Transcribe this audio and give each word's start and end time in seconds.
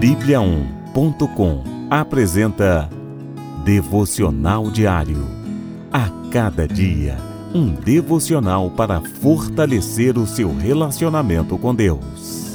Bíblia1.com 0.00 1.64
apresenta 1.88 2.90
Devocional 3.64 4.70
Diário. 4.70 5.26
A 5.90 6.10
cada 6.30 6.68
dia, 6.68 7.16
um 7.54 7.70
devocional 7.70 8.70
para 8.70 9.00
fortalecer 9.00 10.18
o 10.18 10.26
seu 10.26 10.54
relacionamento 10.54 11.56
com 11.56 11.74
Deus. 11.74 12.52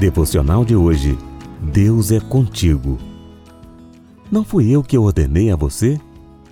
Devocional 0.00 0.64
de 0.64 0.74
hoje. 0.74 1.16
Deus 1.62 2.10
é 2.10 2.18
contigo. 2.18 2.98
Não 4.32 4.42
fui 4.42 4.68
eu 4.68 4.82
que 4.82 4.98
ordenei 4.98 5.52
a 5.52 5.56
você? 5.56 6.00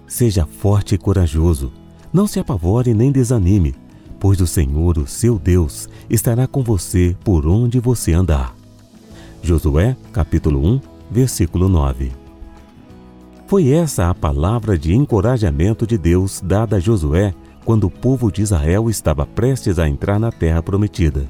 Seja 0.06 0.46
forte 0.46 0.94
e 0.94 0.98
corajoso. 0.98 1.72
Não 2.12 2.28
se 2.28 2.38
apavore 2.38 2.94
nem 2.94 3.10
desanime 3.10 3.74
pois 4.24 4.40
o 4.40 4.46
Senhor, 4.46 4.96
o 4.96 5.06
seu 5.06 5.38
Deus, 5.38 5.86
estará 6.08 6.46
com 6.46 6.62
você 6.62 7.14
por 7.22 7.46
onde 7.46 7.78
você 7.78 8.14
andar. 8.14 8.56
Josué, 9.42 9.94
capítulo 10.14 10.66
1, 10.66 10.80
versículo 11.10 11.68
9. 11.68 12.10
Foi 13.46 13.68
essa 13.68 14.08
a 14.08 14.14
palavra 14.14 14.78
de 14.78 14.94
encorajamento 14.94 15.86
de 15.86 15.98
Deus 15.98 16.40
dada 16.42 16.76
a 16.76 16.80
Josué 16.80 17.34
quando 17.66 17.84
o 17.84 17.90
povo 17.90 18.32
de 18.32 18.40
Israel 18.40 18.88
estava 18.88 19.26
prestes 19.26 19.78
a 19.78 19.86
entrar 19.86 20.18
na 20.18 20.32
terra 20.32 20.62
prometida. 20.62 21.26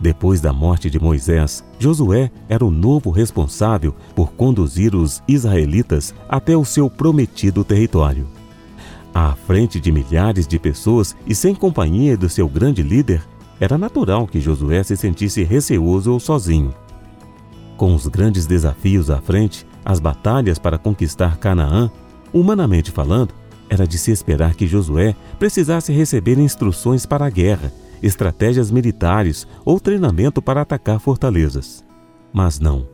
Depois 0.00 0.40
da 0.40 0.52
morte 0.52 0.90
de 0.90 0.98
Moisés, 0.98 1.62
Josué 1.78 2.32
era 2.48 2.64
o 2.64 2.70
novo 2.72 3.12
responsável 3.12 3.94
por 4.12 4.32
conduzir 4.32 4.92
os 4.96 5.22
israelitas 5.28 6.12
até 6.28 6.56
o 6.56 6.64
seu 6.64 6.90
prometido 6.90 7.62
território. 7.62 8.26
À 9.14 9.36
frente 9.36 9.78
de 9.78 9.92
milhares 9.92 10.44
de 10.44 10.58
pessoas 10.58 11.16
e 11.24 11.36
sem 11.36 11.54
companhia 11.54 12.16
do 12.16 12.28
seu 12.28 12.48
grande 12.48 12.82
líder, 12.82 13.22
era 13.60 13.78
natural 13.78 14.26
que 14.26 14.40
Josué 14.40 14.82
se 14.82 14.96
sentisse 14.96 15.44
receoso 15.44 16.12
ou 16.12 16.18
sozinho. 16.18 16.74
Com 17.76 17.94
os 17.94 18.08
grandes 18.08 18.44
desafios 18.44 19.10
à 19.10 19.20
frente, 19.20 19.64
as 19.84 20.00
batalhas 20.00 20.58
para 20.58 20.78
conquistar 20.78 21.38
Canaã, 21.38 21.90
humanamente 22.32 22.90
falando, 22.90 23.32
era 23.70 23.86
de 23.86 23.98
se 23.98 24.10
esperar 24.10 24.54
que 24.54 24.66
Josué 24.66 25.14
precisasse 25.38 25.92
receber 25.92 26.38
instruções 26.38 27.06
para 27.06 27.24
a 27.24 27.30
guerra, 27.30 27.72
estratégias 28.02 28.70
militares 28.70 29.46
ou 29.64 29.80
treinamento 29.80 30.42
para 30.42 30.60
atacar 30.60 30.98
fortalezas. 30.98 31.84
Mas 32.32 32.58
não. 32.58 32.86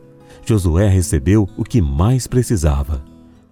Josué 0.45 0.87
recebeu 0.87 1.49
o 1.57 1.63
que 1.63 1.81
mais 1.81 2.27
precisava: 2.27 3.03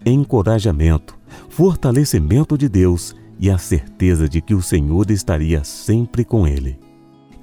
encorajamento, 0.06 1.19
fortalecimento 1.50 2.58
de 2.58 2.70
Deus 2.70 3.16
e 3.40 3.50
a 3.50 3.58
certeza 3.58 4.28
de 4.28 4.42
que 4.42 4.54
o 4.54 4.62
Senhor 4.62 5.10
estaria 5.10 5.64
sempre 5.64 6.26
com 6.26 6.48
ele. 6.48 6.78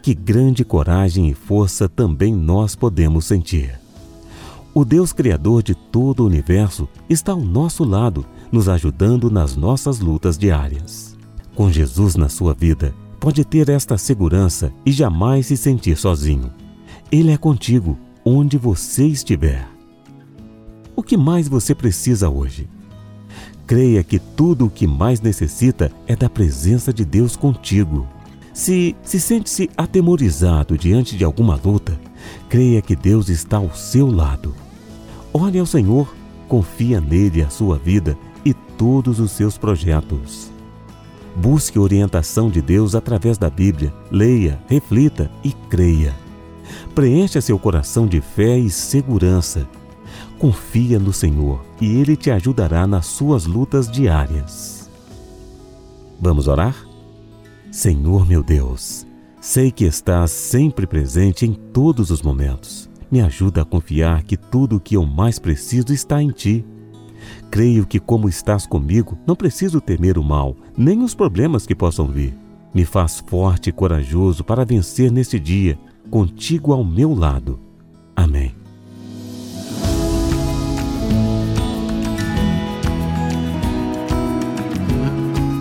Que 0.02 0.14
grande 0.14 0.64
coragem 0.64 1.28
e 1.28 1.34
força 1.34 1.88
também 1.88 2.34
nós 2.34 2.76
podemos 2.76 3.24
sentir. 3.24 3.80
O 4.74 4.84
Deus 4.84 5.12
Criador 5.12 5.62
de 5.62 5.74
todo 5.74 6.20
o 6.20 6.26
universo 6.26 6.86
está 7.08 7.32
ao 7.32 7.40
nosso 7.40 7.82
lado, 7.82 8.26
nos 8.52 8.68
ajudando 8.68 9.30
nas 9.30 9.56
nossas 9.56 10.00
lutas 10.00 10.36
diárias. 10.36 11.16
Com 11.54 11.72
Jesus 11.72 12.14
na 12.14 12.28
sua 12.28 12.52
vida, 12.52 12.94
pode 13.18 13.42
ter 13.44 13.70
esta 13.70 13.96
segurança 13.96 14.70
e 14.84 14.92
jamais 14.92 15.46
se 15.46 15.56
sentir 15.56 15.96
sozinho. 15.96 16.52
Ele 17.10 17.32
é 17.32 17.38
contigo, 17.38 17.98
onde 18.24 18.58
você 18.58 19.06
estiver. 19.06 19.66
O 20.94 21.02
que 21.02 21.16
mais 21.16 21.48
você 21.48 21.74
precisa 21.74 22.28
hoje? 22.28 22.68
Creia 23.66 24.04
que 24.04 24.20
tudo 24.20 24.66
o 24.66 24.70
que 24.70 24.86
mais 24.86 25.20
necessita 25.20 25.90
é 26.06 26.14
da 26.14 26.30
presença 26.30 26.92
de 26.92 27.04
Deus 27.04 27.34
contigo. 27.34 28.06
Se 28.54 28.94
se 29.02 29.18
sente-se 29.18 29.68
atemorizado 29.76 30.78
diante 30.78 31.16
de 31.16 31.24
alguma 31.24 31.60
luta, 31.62 31.98
creia 32.48 32.80
que 32.80 32.94
Deus 32.94 33.28
está 33.28 33.56
ao 33.56 33.74
seu 33.74 34.06
lado. 34.06 34.54
Olhe 35.32 35.58
ao 35.58 35.66
Senhor, 35.66 36.14
confia 36.46 37.00
nele 37.00 37.42
a 37.42 37.50
sua 37.50 37.76
vida 37.76 38.16
e 38.44 38.54
todos 38.54 39.18
os 39.18 39.32
seus 39.32 39.58
projetos. 39.58 40.48
Busque 41.34 41.78
orientação 41.78 42.48
de 42.48 42.62
Deus 42.62 42.94
através 42.94 43.36
da 43.36 43.50
Bíblia, 43.50 43.92
leia, 44.12 44.60
reflita 44.68 45.28
e 45.42 45.52
creia. 45.68 46.14
Preencha 46.94 47.40
seu 47.40 47.58
coração 47.58 48.06
de 48.06 48.20
fé 48.20 48.56
e 48.56 48.70
segurança 48.70 49.68
Confia 50.38 50.98
no 50.98 51.14
Senhor 51.14 51.64
e 51.80 51.86
Ele 51.86 52.14
te 52.14 52.30
ajudará 52.30 52.86
nas 52.86 53.06
suas 53.06 53.46
lutas 53.46 53.90
diárias. 53.90 54.90
Vamos 56.20 56.46
orar? 56.46 56.76
Senhor 57.70 58.26
meu 58.26 58.42
Deus, 58.42 59.06
sei 59.40 59.70
que 59.70 59.86
estás 59.86 60.30
sempre 60.30 60.86
presente 60.86 61.46
em 61.46 61.54
todos 61.54 62.10
os 62.10 62.20
momentos. 62.20 62.88
Me 63.10 63.22
ajuda 63.22 63.62
a 63.62 63.64
confiar 63.64 64.24
que 64.24 64.36
tudo 64.36 64.76
o 64.76 64.80
que 64.80 64.96
eu 64.96 65.06
mais 65.06 65.38
preciso 65.38 65.90
está 65.92 66.22
em 66.22 66.28
Ti. 66.28 66.64
Creio 67.50 67.86
que, 67.86 67.98
como 67.98 68.28
estás 68.28 68.66
comigo, 68.66 69.16
não 69.26 69.34
preciso 69.34 69.80
temer 69.80 70.18
o 70.18 70.22
mal, 70.22 70.54
nem 70.76 71.02
os 71.02 71.14
problemas 71.14 71.66
que 71.66 71.74
possam 71.74 72.08
vir. 72.08 72.36
Me 72.74 72.84
faz 72.84 73.24
forte 73.26 73.70
e 73.70 73.72
corajoso 73.72 74.44
para 74.44 74.66
vencer 74.66 75.10
neste 75.10 75.40
dia, 75.40 75.78
contigo 76.10 76.74
ao 76.74 76.84
meu 76.84 77.14
lado. 77.14 77.65